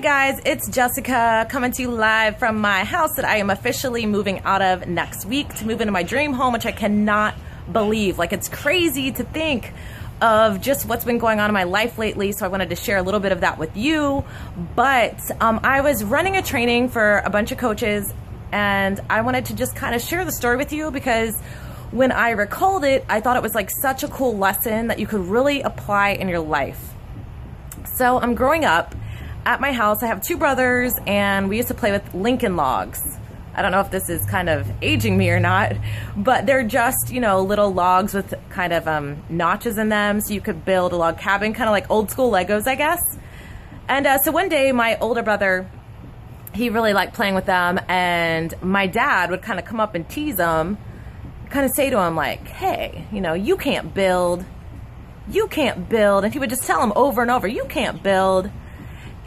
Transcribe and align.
Guys, 0.00 0.40
it's 0.46 0.66
Jessica 0.66 1.46
coming 1.50 1.72
to 1.72 1.82
you 1.82 1.90
live 1.90 2.38
from 2.38 2.58
my 2.58 2.84
house 2.84 3.16
that 3.16 3.26
I 3.26 3.36
am 3.36 3.50
officially 3.50 4.06
moving 4.06 4.40
out 4.44 4.62
of 4.62 4.88
next 4.88 5.26
week 5.26 5.54
to 5.56 5.66
move 5.66 5.82
into 5.82 5.92
my 5.92 6.02
dream 6.02 6.32
home, 6.32 6.54
which 6.54 6.64
I 6.64 6.72
cannot 6.72 7.34
believe. 7.70 8.18
Like, 8.18 8.32
it's 8.32 8.48
crazy 8.48 9.12
to 9.12 9.24
think 9.24 9.74
of 10.22 10.62
just 10.62 10.86
what's 10.86 11.04
been 11.04 11.18
going 11.18 11.38
on 11.38 11.50
in 11.50 11.54
my 11.54 11.64
life 11.64 11.98
lately. 11.98 12.32
So 12.32 12.46
I 12.46 12.48
wanted 12.48 12.70
to 12.70 12.76
share 12.76 12.96
a 12.96 13.02
little 13.02 13.20
bit 13.20 13.30
of 13.30 13.42
that 13.42 13.58
with 13.58 13.76
you. 13.76 14.24
But 14.74 15.20
um, 15.38 15.60
I 15.64 15.82
was 15.82 16.02
running 16.02 16.34
a 16.34 16.42
training 16.42 16.88
for 16.88 17.18
a 17.18 17.28
bunch 17.28 17.52
of 17.52 17.58
coaches, 17.58 18.14
and 18.52 18.98
I 19.10 19.20
wanted 19.20 19.46
to 19.46 19.54
just 19.54 19.76
kind 19.76 19.94
of 19.94 20.00
share 20.00 20.24
the 20.24 20.32
story 20.32 20.56
with 20.56 20.72
you 20.72 20.90
because 20.90 21.38
when 21.90 22.10
I 22.10 22.30
recalled 22.30 22.84
it, 22.84 23.04
I 23.06 23.20
thought 23.20 23.36
it 23.36 23.42
was 23.42 23.54
like 23.54 23.70
such 23.70 24.02
a 24.02 24.08
cool 24.08 24.38
lesson 24.38 24.86
that 24.86 24.98
you 24.98 25.06
could 25.06 25.26
really 25.26 25.60
apply 25.60 26.10
in 26.12 26.26
your 26.28 26.40
life. 26.40 26.94
So 27.84 28.18
I'm 28.18 28.34
growing 28.34 28.64
up 28.64 28.94
at 29.44 29.60
my 29.60 29.72
house. 29.72 30.02
I 30.02 30.06
have 30.06 30.22
two 30.22 30.36
brothers, 30.36 30.94
and 31.06 31.48
we 31.48 31.56
used 31.56 31.68
to 31.68 31.74
play 31.74 31.92
with 31.92 32.14
Lincoln 32.14 32.56
logs. 32.56 33.18
I 33.54 33.62
don't 33.62 33.72
know 33.72 33.80
if 33.80 33.90
this 33.90 34.08
is 34.08 34.24
kind 34.26 34.48
of 34.48 34.70
aging 34.80 35.18
me 35.18 35.30
or 35.30 35.40
not, 35.40 35.72
but 36.16 36.46
they're 36.46 36.62
just, 36.62 37.10
you 37.10 37.20
know, 37.20 37.42
little 37.42 37.72
logs 37.72 38.14
with 38.14 38.32
kind 38.50 38.72
of 38.72 38.86
um, 38.86 39.22
notches 39.28 39.76
in 39.76 39.88
them 39.88 40.20
so 40.20 40.32
you 40.32 40.40
could 40.40 40.64
build 40.64 40.92
a 40.92 40.96
log 40.96 41.18
cabin, 41.18 41.52
kind 41.52 41.68
of 41.68 41.72
like 41.72 41.90
old 41.90 42.10
school 42.10 42.30
Legos, 42.30 42.66
I 42.66 42.76
guess. 42.76 43.00
And 43.88 44.06
uh, 44.06 44.18
so 44.18 44.30
one 44.30 44.48
day, 44.48 44.70
my 44.72 44.96
older 45.00 45.22
brother, 45.22 45.68
he 46.54 46.70
really 46.70 46.92
liked 46.92 47.14
playing 47.14 47.34
with 47.34 47.46
them, 47.46 47.80
and 47.88 48.54
my 48.62 48.86
dad 48.86 49.30
would 49.30 49.42
kind 49.42 49.58
of 49.58 49.64
come 49.64 49.80
up 49.80 49.94
and 49.94 50.08
tease 50.08 50.38
him, 50.38 50.78
kind 51.48 51.66
of 51.66 51.72
say 51.72 51.90
to 51.90 52.00
him, 52.00 52.14
like, 52.14 52.46
hey, 52.46 53.06
you 53.10 53.20
know, 53.20 53.34
you 53.34 53.56
can't 53.56 53.92
build. 53.92 54.44
You 55.28 55.48
can't 55.48 55.88
build. 55.88 56.24
And 56.24 56.32
he 56.32 56.38
would 56.38 56.50
just 56.50 56.64
tell 56.64 56.82
him 56.82 56.92
over 56.94 57.22
and 57.22 57.30
over, 57.30 57.48
you 57.48 57.64
can't 57.64 58.02
build. 58.02 58.50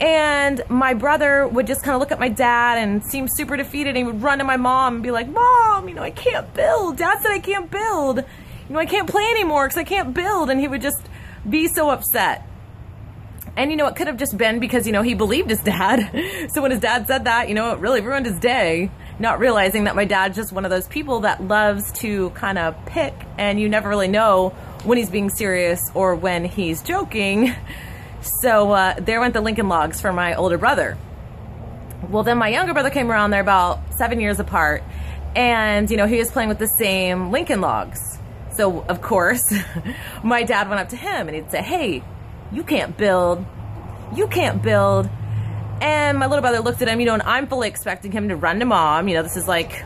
And 0.00 0.62
my 0.68 0.94
brother 0.94 1.46
would 1.46 1.66
just 1.66 1.82
kind 1.82 1.94
of 1.94 2.00
look 2.00 2.10
at 2.10 2.18
my 2.18 2.28
dad 2.28 2.78
and 2.78 3.04
seem 3.04 3.28
super 3.28 3.56
defeated. 3.56 3.90
And 3.90 3.96
he 3.98 4.04
would 4.04 4.22
run 4.22 4.38
to 4.38 4.44
my 4.44 4.56
mom 4.56 4.94
and 4.94 5.02
be 5.02 5.10
like, 5.10 5.28
Mom, 5.28 5.88
you 5.88 5.94
know, 5.94 6.02
I 6.02 6.10
can't 6.10 6.52
build. 6.54 6.96
Dad 6.96 7.20
said 7.22 7.30
I 7.30 7.38
can't 7.38 7.70
build. 7.70 8.18
You 8.18 8.74
know, 8.74 8.78
I 8.78 8.86
can't 8.86 9.08
play 9.08 9.24
anymore 9.24 9.66
because 9.66 9.78
I 9.78 9.84
can't 9.84 10.12
build. 10.12 10.50
And 10.50 10.60
he 10.60 10.66
would 10.66 10.82
just 10.82 11.06
be 11.48 11.68
so 11.68 11.90
upset. 11.90 12.46
And, 13.56 13.70
you 13.70 13.76
know, 13.76 13.86
it 13.86 13.94
could 13.94 14.08
have 14.08 14.16
just 14.16 14.36
been 14.36 14.58
because, 14.58 14.84
you 14.84 14.92
know, 14.92 15.02
he 15.02 15.14
believed 15.14 15.48
his 15.48 15.60
dad. 15.60 16.48
so 16.52 16.60
when 16.60 16.72
his 16.72 16.80
dad 16.80 17.06
said 17.06 17.24
that, 17.24 17.48
you 17.48 17.54
know, 17.54 17.72
it 17.72 17.78
really 17.78 18.00
ruined 18.00 18.26
his 18.26 18.38
day. 18.38 18.90
Not 19.20 19.38
realizing 19.38 19.84
that 19.84 19.94
my 19.94 20.06
dad's 20.06 20.34
just 20.34 20.50
one 20.50 20.64
of 20.64 20.72
those 20.72 20.88
people 20.88 21.20
that 21.20 21.40
loves 21.40 21.92
to 22.00 22.30
kind 22.30 22.58
of 22.58 22.74
pick 22.84 23.14
and 23.38 23.60
you 23.60 23.68
never 23.68 23.88
really 23.88 24.08
know 24.08 24.48
when 24.82 24.98
he's 24.98 25.08
being 25.08 25.30
serious 25.30 25.80
or 25.94 26.16
when 26.16 26.44
he's 26.44 26.82
joking. 26.82 27.54
So 28.24 28.72
uh, 28.72 28.94
there 28.98 29.20
went 29.20 29.34
the 29.34 29.40
Lincoln 29.40 29.68
Logs 29.68 30.00
for 30.00 30.12
my 30.12 30.34
older 30.34 30.56
brother. 30.56 30.96
Well, 32.08 32.22
then 32.22 32.38
my 32.38 32.48
younger 32.48 32.72
brother 32.72 32.90
came 32.90 33.10
around. 33.10 33.30
They're 33.30 33.40
about 33.40 33.80
seven 33.94 34.20
years 34.20 34.40
apart. 34.40 34.82
And, 35.36 35.90
you 35.90 35.96
know, 35.96 36.06
he 36.06 36.18
was 36.18 36.30
playing 36.30 36.48
with 36.48 36.58
the 36.58 36.68
same 36.68 37.30
Lincoln 37.30 37.60
Logs. 37.60 38.18
So, 38.52 38.82
of 38.82 39.02
course, 39.02 39.42
my 40.22 40.42
dad 40.44 40.68
went 40.68 40.80
up 40.80 40.88
to 40.90 40.96
him 40.96 41.28
and 41.28 41.34
he'd 41.34 41.50
say, 41.50 41.60
Hey, 41.62 42.02
you 42.52 42.62
can't 42.62 42.96
build. 42.96 43.44
You 44.14 44.26
can't 44.28 44.62
build. 44.62 45.08
And 45.80 46.18
my 46.18 46.26
little 46.26 46.40
brother 46.40 46.60
looked 46.60 46.80
at 46.82 46.88
him, 46.88 47.00
you 47.00 47.06
know, 47.06 47.14
and 47.14 47.22
I'm 47.22 47.46
fully 47.46 47.68
expecting 47.68 48.12
him 48.12 48.28
to 48.28 48.36
run 48.36 48.60
to 48.60 48.64
mom. 48.64 49.08
You 49.08 49.16
know, 49.16 49.22
this 49.22 49.36
is 49.36 49.48
like 49.48 49.84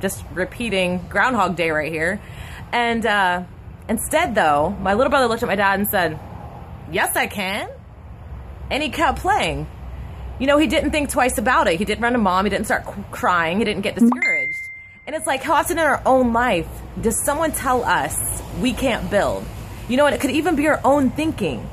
just 0.00 0.24
repeating 0.32 1.06
Groundhog 1.08 1.56
Day 1.56 1.70
right 1.70 1.92
here. 1.92 2.20
And 2.72 3.04
uh, 3.04 3.44
instead, 3.88 4.34
though, 4.34 4.70
my 4.80 4.94
little 4.94 5.10
brother 5.10 5.26
looked 5.26 5.42
at 5.42 5.48
my 5.48 5.56
dad 5.56 5.78
and 5.78 5.88
said, 5.88 6.18
Yes, 6.90 7.16
I 7.16 7.26
can. 7.26 7.68
And 8.70 8.82
he 8.82 8.88
kept 8.88 9.20
playing. 9.20 9.66
You 10.38 10.46
know, 10.46 10.58
he 10.58 10.66
didn't 10.66 10.90
think 10.90 11.10
twice 11.10 11.38
about 11.38 11.68
it. 11.68 11.78
He 11.78 11.84
didn't 11.84 12.02
run 12.02 12.12
to 12.12 12.18
mom. 12.18 12.44
He 12.44 12.50
didn't 12.50 12.66
start 12.66 12.84
crying. 13.10 13.58
He 13.58 13.64
didn't 13.64 13.82
get 13.82 13.94
discouraged. 13.94 14.68
And 15.06 15.14
it's 15.14 15.26
like, 15.26 15.42
how 15.42 15.54
often 15.54 15.78
in 15.78 15.84
our 15.84 16.02
own 16.04 16.32
life 16.32 16.68
does 17.00 17.24
someone 17.24 17.52
tell 17.52 17.84
us 17.84 18.42
we 18.60 18.72
can't 18.72 19.08
build? 19.10 19.44
You 19.88 19.96
know, 19.96 20.06
and 20.06 20.14
it 20.14 20.20
could 20.20 20.32
even 20.32 20.56
be 20.56 20.66
our 20.66 20.80
own 20.84 21.10
thinking. 21.10 21.68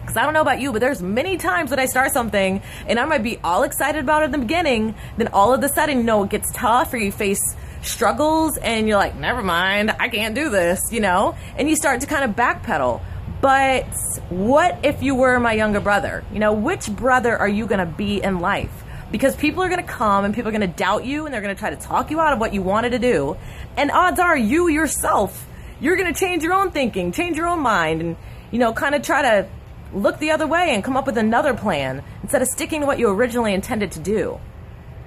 Because 0.00 0.16
I 0.16 0.22
don't 0.24 0.34
know 0.34 0.42
about 0.42 0.60
you, 0.60 0.70
but 0.70 0.80
there's 0.80 1.02
many 1.02 1.36
times 1.36 1.70
that 1.70 1.78
I 1.78 1.86
start 1.86 2.12
something 2.12 2.62
and 2.86 3.00
I 3.00 3.06
might 3.06 3.22
be 3.22 3.38
all 3.42 3.64
excited 3.64 4.04
about 4.04 4.22
it 4.22 4.26
in 4.26 4.30
the 4.32 4.38
beginning. 4.38 4.94
Then 5.16 5.28
all 5.28 5.52
of 5.52 5.62
a 5.64 5.68
sudden, 5.68 5.98
you 5.98 6.04
know, 6.04 6.24
it 6.24 6.30
gets 6.30 6.52
tough 6.52 6.92
or 6.92 6.98
you 6.98 7.10
face 7.10 7.56
struggles 7.82 8.56
and 8.58 8.86
you're 8.86 8.98
like, 8.98 9.16
never 9.16 9.42
mind, 9.42 9.94
I 9.98 10.08
can't 10.08 10.34
do 10.34 10.50
this, 10.50 10.92
you 10.92 11.00
know? 11.00 11.34
And 11.56 11.68
you 11.68 11.74
start 11.74 12.02
to 12.02 12.06
kind 12.06 12.24
of 12.24 12.36
backpedal. 12.36 13.00
But 13.44 13.92
what 14.30 14.78
if 14.84 15.02
you 15.02 15.14
were 15.14 15.38
my 15.38 15.52
younger 15.52 15.78
brother? 15.78 16.24
You 16.32 16.38
know, 16.38 16.54
which 16.54 16.88
brother 16.88 17.36
are 17.36 17.46
you 17.46 17.66
going 17.66 17.78
to 17.78 17.84
be 17.84 18.22
in 18.22 18.38
life? 18.40 18.72
Because 19.12 19.36
people 19.36 19.62
are 19.62 19.68
going 19.68 19.82
to 19.82 19.86
come 19.86 20.24
and 20.24 20.34
people 20.34 20.48
are 20.48 20.56
going 20.58 20.62
to 20.62 20.76
doubt 20.78 21.04
you 21.04 21.26
and 21.26 21.34
they're 21.34 21.42
going 21.42 21.54
to 21.54 21.58
try 21.58 21.68
to 21.68 21.76
talk 21.76 22.10
you 22.10 22.18
out 22.20 22.32
of 22.32 22.38
what 22.38 22.54
you 22.54 22.62
wanted 22.62 22.92
to 22.92 22.98
do. 22.98 23.36
And 23.76 23.90
odds 23.90 24.18
are 24.18 24.34
you 24.34 24.68
yourself, 24.68 25.46
you're 25.78 25.96
going 25.96 26.10
to 26.10 26.18
change 26.18 26.42
your 26.42 26.54
own 26.54 26.70
thinking, 26.70 27.12
change 27.12 27.36
your 27.36 27.46
own 27.46 27.60
mind, 27.60 28.00
and, 28.00 28.16
you 28.50 28.58
know, 28.58 28.72
kind 28.72 28.94
of 28.94 29.02
try 29.02 29.20
to 29.20 29.46
look 29.92 30.20
the 30.20 30.30
other 30.30 30.46
way 30.46 30.74
and 30.74 30.82
come 30.82 30.96
up 30.96 31.04
with 31.04 31.18
another 31.18 31.52
plan 31.52 32.02
instead 32.22 32.40
of 32.40 32.48
sticking 32.48 32.80
to 32.80 32.86
what 32.86 32.98
you 32.98 33.10
originally 33.10 33.52
intended 33.52 33.92
to 33.92 34.00
do. 34.00 34.40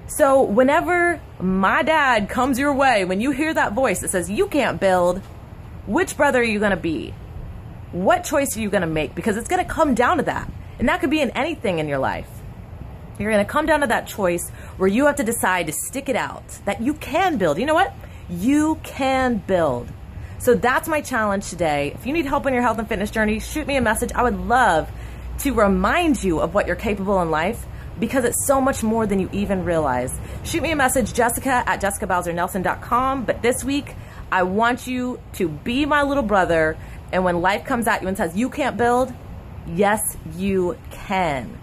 So, 0.06 0.42
whenever 0.42 1.20
my 1.40 1.82
dad 1.82 2.28
comes 2.28 2.56
your 2.56 2.72
way, 2.72 3.04
when 3.04 3.20
you 3.20 3.32
hear 3.32 3.52
that 3.52 3.72
voice 3.72 3.98
that 3.98 4.10
says, 4.10 4.30
you 4.30 4.46
can't 4.46 4.78
build, 4.78 5.22
which 5.88 6.16
brother 6.16 6.38
are 6.38 6.44
you 6.44 6.60
going 6.60 6.70
to 6.70 6.76
be? 6.76 7.14
What 7.92 8.24
choice 8.24 8.56
are 8.56 8.60
you 8.60 8.70
going 8.70 8.82
to 8.82 8.86
make? 8.86 9.14
Because 9.14 9.36
it's 9.36 9.48
going 9.48 9.64
to 9.64 9.70
come 9.70 9.94
down 9.94 10.18
to 10.18 10.22
that. 10.24 10.50
And 10.78 10.88
that 10.88 11.00
could 11.00 11.10
be 11.10 11.20
in 11.20 11.30
anything 11.30 11.78
in 11.78 11.88
your 11.88 11.98
life. 11.98 12.28
You're 13.18 13.32
going 13.32 13.44
to 13.44 13.50
come 13.50 13.66
down 13.66 13.80
to 13.80 13.86
that 13.88 14.06
choice 14.06 14.48
where 14.76 14.88
you 14.88 15.06
have 15.06 15.16
to 15.16 15.24
decide 15.24 15.66
to 15.66 15.72
stick 15.72 16.08
it 16.08 16.16
out, 16.16 16.46
that 16.66 16.80
you 16.80 16.94
can 16.94 17.36
build. 17.38 17.58
You 17.58 17.66
know 17.66 17.74
what? 17.74 17.92
You 18.28 18.78
can 18.84 19.38
build. 19.38 19.88
So 20.38 20.54
that's 20.54 20.86
my 20.86 21.00
challenge 21.00 21.50
today. 21.50 21.92
If 21.94 22.06
you 22.06 22.12
need 22.12 22.26
help 22.26 22.46
on 22.46 22.52
your 22.52 22.62
health 22.62 22.78
and 22.78 22.88
fitness 22.88 23.10
journey, 23.10 23.40
shoot 23.40 23.66
me 23.66 23.76
a 23.76 23.80
message. 23.80 24.12
I 24.12 24.22
would 24.22 24.38
love 24.38 24.88
to 25.40 25.52
remind 25.52 26.22
you 26.22 26.40
of 26.40 26.54
what 26.54 26.66
you're 26.66 26.76
capable 26.76 27.20
in 27.22 27.30
life 27.30 27.66
because 27.98 28.24
it's 28.24 28.46
so 28.46 28.60
much 28.60 28.84
more 28.84 29.06
than 29.06 29.18
you 29.18 29.28
even 29.32 29.64
realize. 29.64 30.16
Shoot 30.44 30.62
me 30.62 30.70
a 30.70 30.76
message, 30.76 31.12
jessica 31.12 31.64
at 31.66 31.80
jessicabowsernelson.com. 31.80 33.24
But 33.24 33.42
this 33.42 33.64
week, 33.64 33.96
I 34.30 34.44
want 34.44 34.86
you 34.86 35.20
to 35.34 35.48
be 35.48 35.86
my 35.86 36.02
little 36.02 36.22
brother 36.22 36.76
and 37.12 37.24
when 37.24 37.40
life 37.40 37.64
comes 37.64 37.86
at 37.86 38.02
you 38.02 38.08
and 38.08 38.16
says, 38.16 38.36
you 38.36 38.50
can't 38.50 38.76
build, 38.76 39.12
yes, 39.66 40.16
you 40.36 40.76
can. 40.90 41.58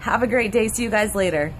Have 0.00 0.22
a 0.22 0.26
great 0.26 0.52
day. 0.52 0.68
See 0.68 0.82
you 0.82 0.90
guys 0.90 1.14
later. 1.14 1.52